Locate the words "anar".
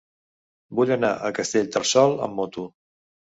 0.95-1.11